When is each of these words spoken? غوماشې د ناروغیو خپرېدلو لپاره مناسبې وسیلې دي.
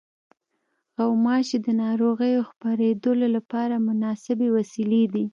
غوماشې 1.01 1.57
د 1.65 1.67
ناروغیو 1.83 2.47
خپرېدلو 2.49 3.27
لپاره 3.35 3.75
مناسبې 3.89 4.47
وسیلې 4.57 5.03
دي. 5.13 5.25